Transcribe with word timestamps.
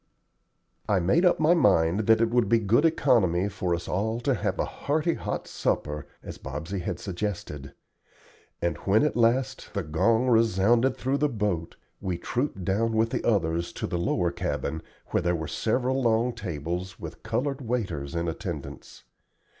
I 0.89 0.99
made 0.99 1.25
up 1.25 1.39
my 1.39 1.53
mind 1.53 2.07
that 2.07 2.21
it 2.21 2.31
would 2.31 2.49
be 2.49 2.57
good 2.57 2.85
economy 2.85 3.47
for 3.49 3.75
us 3.75 3.87
all 3.87 4.19
to 4.21 4.33
have 4.33 4.57
a 4.57 4.65
hearty 4.65 5.13
hot 5.13 5.47
supper, 5.47 6.07
as 6.23 6.39
Bobsey 6.39 6.79
had 6.81 6.99
suggested; 6.99 7.75
and 8.63 8.77
when, 8.77 9.03
at 9.03 9.15
last, 9.15 9.69
the 9.75 9.83
gong 9.83 10.25
resounded 10.25 10.97
through 10.97 11.19
the 11.19 11.29
boat, 11.29 11.75
we 11.99 12.17
trooped 12.17 12.65
down 12.65 12.93
with 12.93 13.11
the 13.11 13.23
others 13.23 13.71
to 13.73 13.85
the 13.85 13.99
lower 13.99 14.31
cabin, 14.31 14.81
where 15.09 15.21
there 15.21 15.35
were 15.35 15.47
several 15.47 16.01
long 16.01 16.33
tables, 16.33 16.99
with 16.99 17.21
colored 17.21 17.61
waiters 17.61 18.15
in 18.15 18.27
attendance. 18.27 19.03